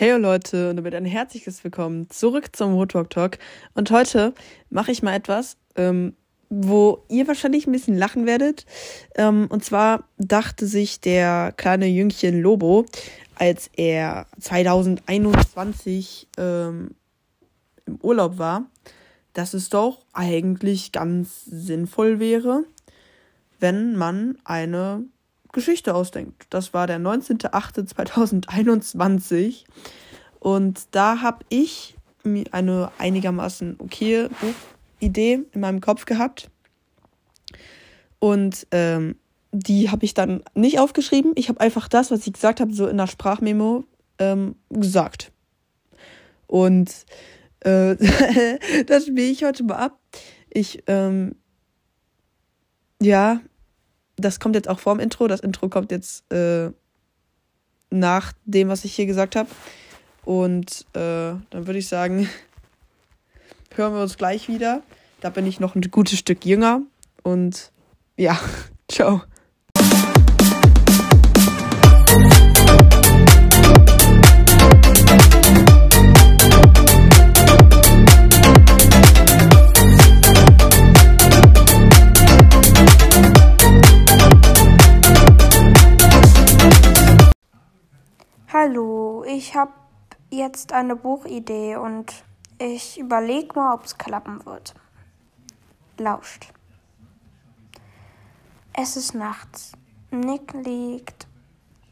Hey 0.00 0.16
Leute 0.16 0.70
und 0.70 0.76
damit 0.76 0.94
ein 0.94 1.04
herzliches 1.04 1.64
Willkommen 1.64 2.08
zurück 2.08 2.54
zum 2.54 2.74
Woodwalk 2.74 3.10
Talk. 3.10 3.36
Und 3.74 3.90
heute 3.90 4.32
mache 4.70 4.92
ich 4.92 5.02
mal 5.02 5.16
etwas, 5.16 5.56
ähm, 5.74 6.14
wo 6.48 7.02
ihr 7.08 7.26
wahrscheinlich 7.26 7.66
ein 7.66 7.72
bisschen 7.72 7.98
lachen 7.98 8.24
werdet. 8.24 8.64
Ähm, 9.16 9.48
und 9.50 9.64
zwar 9.64 10.04
dachte 10.16 10.68
sich 10.68 11.00
der 11.00 11.52
kleine 11.56 11.86
Jüngchen 11.88 12.40
Lobo, 12.40 12.86
als 13.34 13.70
er 13.76 14.26
2021 14.38 16.28
ähm, 16.38 16.94
im 17.84 17.98
Urlaub 18.00 18.38
war, 18.38 18.70
dass 19.32 19.52
es 19.52 19.68
doch 19.68 20.04
eigentlich 20.12 20.92
ganz 20.92 21.44
sinnvoll 21.44 22.20
wäre, 22.20 22.62
wenn 23.58 23.96
man 23.96 24.38
eine 24.44 25.02
Geschichte 25.58 25.94
ausdenkt. 25.94 26.46
Das 26.50 26.72
war 26.72 26.86
der 26.86 27.00
19.08.2021 27.00 29.64
und 30.38 30.86
da 30.92 31.20
habe 31.20 31.44
ich 31.48 31.96
eine 32.52 32.92
einigermaßen 32.98 33.74
okay 33.80 34.28
Buchidee 35.00 35.40
in 35.52 35.60
meinem 35.60 35.80
Kopf 35.80 36.04
gehabt 36.04 36.48
und 38.20 38.68
ähm, 38.70 39.16
die 39.50 39.90
habe 39.90 40.04
ich 40.04 40.14
dann 40.14 40.42
nicht 40.54 40.78
aufgeschrieben. 40.78 41.32
Ich 41.34 41.48
habe 41.48 41.60
einfach 41.60 41.88
das, 41.88 42.10
was 42.10 42.26
ich 42.26 42.32
gesagt 42.32 42.60
habe, 42.60 42.72
so 42.72 42.86
in 42.86 42.96
der 42.96 43.06
Sprachmemo 43.06 43.84
ähm, 44.18 44.56
gesagt. 44.70 45.32
Und 46.46 46.90
äh, 47.60 47.96
das 48.86 49.06
spiele 49.06 49.22
ich 49.22 49.44
heute 49.44 49.64
mal 49.64 49.76
ab. 49.76 49.98
Ich, 50.50 50.82
ähm, 50.86 51.34
ja, 53.00 53.40
das 54.18 54.40
kommt 54.40 54.54
jetzt 54.54 54.68
auch 54.68 54.78
vorm 54.78 55.00
Intro. 55.00 55.28
Das 55.28 55.40
Intro 55.40 55.68
kommt 55.68 55.90
jetzt 55.90 56.30
äh, 56.32 56.70
nach 57.90 58.32
dem, 58.44 58.68
was 58.68 58.84
ich 58.84 58.94
hier 58.94 59.06
gesagt 59.06 59.36
habe. 59.36 59.48
Und 60.24 60.86
äh, 60.92 61.34
dann 61.50 61.66
würde 61.66 61.78
ich 61.78 61.88
sagen, 61.88 62.28
hören 63.74 63.94
wir 63.94 64.02
uns 64.02 64.16
gleich 64.16 64.48
wieder. 64.48 64.82
Da 65.20 65.30
bin 65.30 65.46
ich 65.46 65.60
noch 65.60 65.74
ein 65.74 65.82
gutes 65.82 66.18
Stück 66.18 66.44
jünger. 66.44 66.82
Und 67.22 67.72
ja, 68.16 68.38
ciao. 68.88 69.22
Ich 89.26 89.54
habe 89.54 89.72
jetzt 90.30 90.72
eine 90.72 90.96
Buchidee 90.96 91.76
und 91.76 92.12
ich 92.58 92.98
überlege 92.98 93.54
mal, 93.54 93.74
ob 93.74 93.84
es 93.84 93.98
klappen 93.98 94.44
wird. 94.44 94.74
Lauscht. 95.98 96.52
Es 98.72 98.96
ist 98.96 99.14
nachts. 99.14 99.72
Nick 100.10 100.52
liegt 100.52 101.26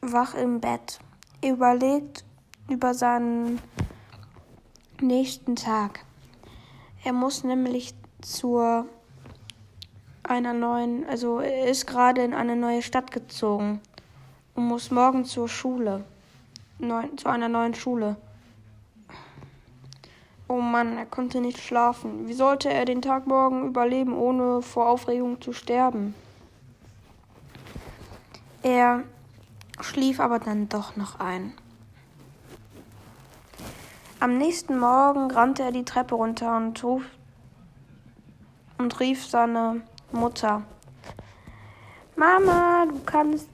wach 0.00 0.34
im 0.34 0.60
Bett, 0.60 0.98
überlegt 1.44 2.24
über 2.68 2.94
seinen 2.94 3.60
nächsten 5.00 5.56
Tag. 5.56 6.04
Er 7.04 7.12
muss 7.12 7.44
nämlich 7.44 7.94
zur 8.22 8.86
einer 10.22 10.52
neuen, 10.52 11.06
also 11.06 11.40
er 11.40 11.66
ist 11.68 11.86
gerade 11.86 12.22
in 12.22 12.34
eine 12.34 12.56
neue 12.56 12.82
Stadt 12.82 13.10
gezogen 13.10 13.80
und 14.54 14.66
muss 14.66 14.90
morgen 14.90 15.24
zur 15.24 15.48
Schule 15.48 16.04
neun, 16.78 17.16
zu 17.18 17.28
einer 17.28 17.48
neuen 17.48 17.74
Schule. 17.74 18.16
Oh 20.48 20.60
Mann, 20.60 20.96
er 20.96 21.06
konnte 21.06 21.40
nicht 21.40 21.58
schlafen. 21.58 22.28
Wie 22.28 22.32
sollte 22.32 22.72
er 22.72 22.84
den 22.84 23.02
Tag 23.02 23.26
morgen 23.26 23.66
überleben, 23.66 24.14
ohne 24.14 24.62
vor 24.62 24.88
Aufregung 24.88 25.40
zu 25.40 25.52
sterben? 25.52 26.14
Er 28.62 29.02
schlief 29.80 30.20
aber 30.20 30.38
dann 30.38 30.68
doch 30.68 30.96
noch 30.96 31.18
ein. 31.18 31.52
Am 34.20 34.38
nächsten 34.38 34.78
Morgen 34.78 35.30
rannte 35.30 35.62
er 35.64 35.72
die 35.72 35.84
Treppe 35.84 36.14
runter 36.14 36.56
und, 36.56 36.82
ruf, 36.82 37.02
und 38.78 38.98
rief 39.00 39.26
seine 39.26 39.82
Mutter. 40.12 40.62
Mama, 42.16 42.86
du 42.86 42.98
kannst 43.04 43.50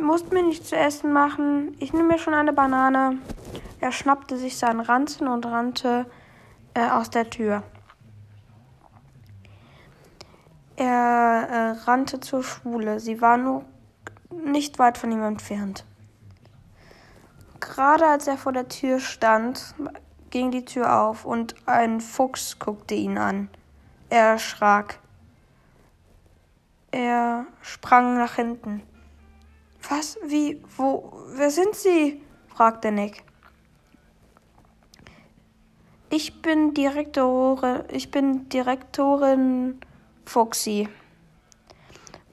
musst 0.00 0.32
mir 0.32 0.42
nichts 0.42 0.68
zu 0.68 0.76
essen 0.76 1.12
machen. 1.12 1.76
Ich 1.80 1.92
nehme 1.92 2.08
mir 2.08 2.18
schon 2.18 2.34
eine 2.34 2.52
Banane. 2.52 3.18
Er 3.80 3.92
schnappte 3.92 4.36
sich 4.36 4.56
seinen 4.56 4.80
Ranzen 4.80 5.28
und 5.28 5.46
rannte 5.46 6.06
äh, 6.74 6.88
aus 6.88 7.10
der 7.10 7.30
Tür. 7.30 7.62
Er 10.76 11.48
äh, 11.50 11.70
rannte 11.84 12.20
zur 12.20 12.42
Schule. 12.42 13.00
Sie 13.00 13.20
war 13.20 13.36
nur 13.36 13.64
nicht 14.30 14.78
weit 14.78 14.98
von 14.98 15.10
ihm 15.10 15.22
entfernt. 15.22 15.84
Gerade 17.60 18.06
als 18.06 18.26
er 18.26 18.36
vor 18.36 18.52
der 18.52 18.68
Tür 18.68 19.00
stand, 19.00 19.74
ging 20.30 20.50
die 20.50 20.64
Tür 20.64 21.00
auf 21.00 21.24
und 21.24 21.54
ein 21.66 22.00
Fuchs 22.00 22.58
guckte 22.58 22.94
ihn 22.94 23.18
an. 23.18 23.48
Er 24.10 24.26
erschrak. 24.26 24.98
Er 26.90 27.46
sprang 27.60 28.16
nach 28.16 28.36
hinten. 28.36 28.82
Was? 29.88 30.18
Wie? 30.24 30.62
Wo? 30.76 31.12
Wer 31.34 31.50
sind 31.50 31.74
Sie? 31.74 32.22
fragte 32.48 32.90
Nick. 32.90 33.22
Ich 36.10 36.40
bin 36.40 36.72
Direktorin, 36.72 37.84
ich 37.90 38.10
bin 38.10 38.48
Direktorin 38.48 39.78
Foxy. 40.24 40.88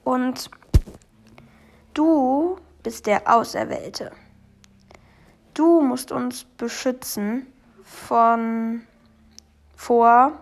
Und 0.02 0.50
du 1.92 2.56
bist 2.82 3.06
der 3.06 3.32
Auserwählte. 3.32 4.12
Du 5.52 5.80
musst 5.82 6.10
uns 6.10 6.44
beschützen 6.44 7.46
von 7.82 8.82
vor 9.74 10.32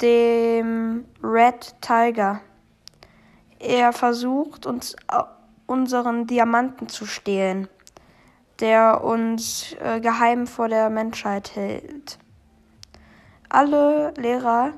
dem 0.00 1.04
Red 1.22 1.74
Tiger. 1.80 2.40
Er 3.58 3.92
versucht 3.92 4.66
uns 4.66 4.96
unseren 5.66 6.26
Diamanten 6.26 6.88
zu 6.88 7.06
stehlen, 7.06 7.68
der 8.60 9.04
uns 9.04 9.74
äh, 9.80 10.00
geheim 10.00 10.46
vor 10.46 10.68
der 10.68 10.90
Menschheit 10.90 11.54
hält. 11.56 12.18
Alle 13.48 14.12
Lehrer 14.16 14.72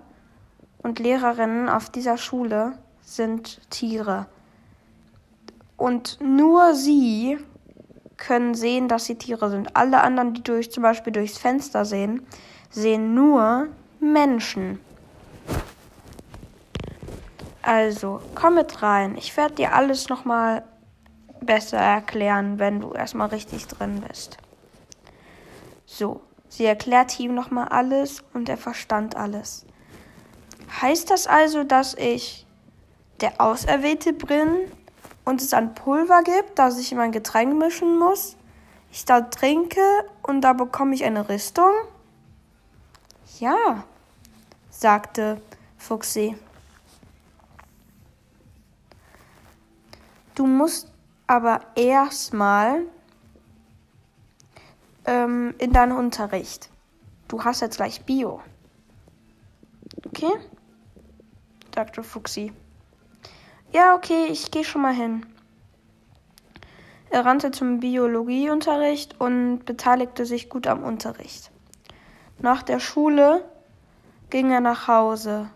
und 0.82 0.98
Lehrerinnen 0.98 1.68
auf 1.68 1.90
dieser 1.90 2.16
Schule 2.16 2.78
sind 3.02 3.60
Tiere. 3.70 4.26
Und 5.76 6.18
nur 6.20 6.74
sie 6.74 7.38
können 8.16 8.54
sehen, 8.54 8.88
dass 8.88 9.06
sie 9.06 9.14
Tiere 9.14 9.48
sind. 9.48 9.76
Alle 9.76 10.00
anderen, 10.00 10.34
die 10.34 10.42
durch 10.42 10.70
zum 10.72 10.82
Beispiel 10.82 11.12
durchs 11.12 11.38
Fenster 11.38 11.84
sehen, 11.84 12.26
sehen 12.70 13.14
nur 13.14 13.68
Menschen. 14.00 14.80
Also, 17.62 18.20
komm 18.34 18.56
mit 18.56 18.82
rein. 18.82 19.16
Ich 19.16 19.36
werde 19.36 19.56
dir 19.56 19.74
alles 19.74 20.08
nochmal 20.08 20.64
besser 21.40 21.78
erklären, 21.78 22.58
wenn 22.58 22.80
du 22.80 22.92
erstmal 22.92 23.28
richtig 23.28 23.66
drin 23.66 24.02
bist. 24.06 24.38
So, 25.86 26.20
sie 26.48 26.64
erklärt 26.64 27.18
ihm 27.18 27.34
nochmal 27.34 27.68
alles 27.68 28.22
und 28.34 28.48
er 28.48 28.58
verstand 28.58 29.16
alles. 29.16 29.64
Heißt 30.80 31.10
das 31.10 31.26
also, 31.26 31.64
dass 31.64 31.94
ich 31.94 32.46
der 33.20 33.40
Auserwählte 33.40 34.12
bin 34.12 34.70
und 35.24 35.40
es 35.40 35.54
an 35.54 35.74
Pulver 35.74 36.22
gibt, 36.22 36.58
das 36.58 36.78
ich 36.78 36.92
in 36.92 36.98
mein 36.98 37.12
Getränk 37.12 37.58
mischen 37.58 37.98
muss? 37.98 38.36
Ich 38.92 39.04
da 39.04 39.20
trinke 39.20 39.80
und 40.22 40.42
da 40.42 40.52
bekomme 40.52 40.94
ich 40.94 41.04
eine 41.04 41.28
Rüstung? 41.28 41.72
Ja, 43.38 43.84
sagte 44.70 45.40
Fuchsi. 45.76 46.36
Du 50.34 50.46
musst 50.46 50.88
aber 51.28 51.60
erstmal 51.76 52.82
ähm, 55.04 55.54
in 55.58 55.72
deinen 55.72 55.92
Unterricht. 55.92 56.70
Du 57.28 57.44
hast 57.44 57.60
jetzt 57.60 57.76
gleich 57.76 58.04
Bio. 58.04 58.40
Okay? 60.06 60.32
sagte 61.74 62.02
Fuchsi. 62.02 62.52
Ja, 63.72 63.94
okay, 63.94 64.26
ich 64.30 64.50
gehe 64.50 64.64
schon 64.64 64.82
mal 64.82 64.94
hin. 64.94 65.24
Er 67.10 67.24
rannte 67.24 67.50
zum 67.50 67.80
Biologieunterricht 67.80 69.20
und 69.20 69.64
beteiligte 69.64 70.26
sich 70.26 70.48
gut 70.48 70.66
am 70.66 70.82
Unterricht. 70.82 71.50
Nach 72.40 72.62
der 72.62 72.80
Schule 72.80 73.44
ging 74.30 74.50
er 74.50 74.60
nach 74.60 74.88
Hause. 74.88 75.50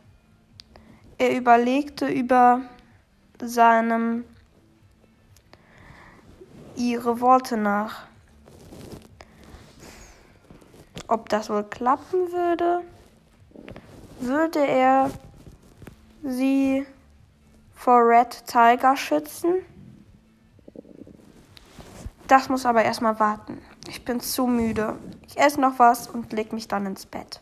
Er 1.19 1.37
überlegte 1.37 2.07
über 2.07 2.61
seinem 3.41 4.25
ihre 6.77 7.21
Worte 7.21 7.57
nach. 7.57 8.07
ob 11.13 11.29
das 11.29 11.51
wohl 11.51 11.65
klappen 11.65 12.33
würde. 12.33 12.81
Würde 14.21 14.67
er 14.67 15.11
sie 16.23 16.87
vor 17.75 18.01
Red 18.09 18.47
Tiger 18.47 18.97
schützen? 18.97 19.57
Das 22.29 22.49
muss 22.49 22.65
aber 22.65 22.83
erstmal 22.83 23.21
warten. 23.21 23.61
Ich 23.89 24.05
bin 24.05 24.21
zu 24.21 24.47
müde. 24.47 24.97
Ich 25.27 25.39
esse 25.39 25.61
noch 25.61 25.79
was 25.79 26.09
und 26.09 26.33
leg 26.33 26.53
mich 26.53 26.67
dann 26.67 26.87
ins 26.87 27.05
Bett. 27.05 27.41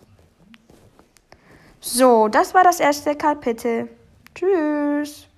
So, 1.80 2.26
das 2.28 2.54
war 2.54 2.64
das 2.64 2.80
erste 2.80 3.14
Kapitel. 3.14 3.88
Tschüss. 4.34 5.28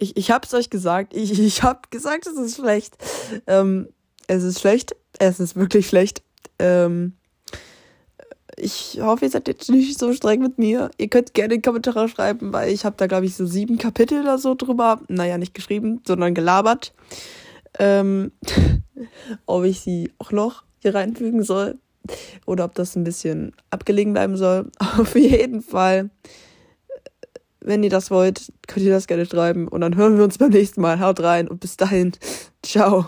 Ich, 0.00 0.16
ich 0.16 0.30
hab's 0.30 0.52
euch 0.54 0.70
gesagt. 0.70 1.14
Ich, 1.14 1.38
ich 1.38 1.62
hab 1.62 1.90
gesagt, 1.90 2.26
es 2.26 2.36
ist 2.36 2.56
schlecht. 2.56 2.96
Ähm, 3.46 3.88
es 4.26 4.42
ist 4.42 4.60
schlecht. 4.60 4.96
Es 5.18 5.38
ist 5.38 5.54
wirklich 5.54 5.86
schlecht. 5.86 6.22
Ähm, 6.58 7.12
ich 8.56 8.98
hoffe, 9.00 9.26
ihr 9.26 9.30
seid 9.30 9.46
jetzt 9.46 9.70
nicht 9.70 9.98
so 9.98 10.12
streng 10.12 10.40
mit 10.40 10.58
mir. 10.58 10.90
Ihr 10.98 11.08
könnt 11.08 11.34
gerne 11.34 11.60
Kommentare 11.60 12.08
schreiben, 12.08 12.52
weil 12.52 12.72
ich 12.72 12.84
habe 12.84 12.96
da, 12.96 13.06
glaube 13.06 13.26
ich, 13.26 13.36
so 13.36 13.46
sieben 13.46 13.78
Kapitel 13.78 14.22
oder 14.22 14.38
so 14.38 14.54
drüber. 14.54 15.00
Naja, 15.08 15.38
nicht 15.38 15.54
geschrieben, 15.54 16.02
sondern 16.06 16.34
gelabert. 16.34 16.92
Ähm, 17.78 18.32
ob 19.46 19.64
ich 19.64 19.80
sie 19.80 20.10
auch 20.18 20.32
noch 20.32 20.64
hier 20.80 20.94
reinfügen 20.94 21.42
soll 21.42 21.78
oder 22.46 22.64
ob 22.64 22.74
das 22.74 22.96
ein 22.96 23.04
bisschen 23.04 23.52
abgelegen 23.70 24.14
bleiben 24.14 24.36
soll. 24.36 24.70
Auf 24.98 25.14
jeden 25.14 25.62
Fall, 25.62 26.10
wenn 27.60 27.82
ihr 27.82 27.90
das 27.90 28.10
wollt, 28.10 28.52
könnt 28.66 28.86
ihr 28.86 28.92
das 28.92 29.06
gerne 29.06 29.26
schreiben 29.26 29.68
und 29.68 29.80
dann 29.80 29.96
hören 29.96 30.16
wir 30.16 30.24
uns 30.24 30.38
beim 30.38 30.50
nächsten 30.50 30.80
Mal. 30.80 31.00
Haut 31.00 31.20
rein 31.20 31.48
und 31.48 31.60
bis 31.60 31.76
dahin. 31.76 32.12
Ciao. 32.62 33.06